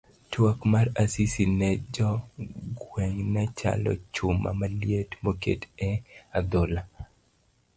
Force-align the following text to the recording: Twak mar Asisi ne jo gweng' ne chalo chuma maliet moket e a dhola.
Twak 0.33 0.59
mar 0.71 0.87
Asisi 1.03 1.43
ne 1.59 1.69
jo 1.95 2.09
gweng' 2.79 3.23
ne 3.33 3.43
chalo 3.57 3.91
chuma 4.13 4.49
maliet 4.59 5.09
moket 5.23 5.61
e 5.89 5.91
a 6.37 6.39
dhola. 6.51 6.81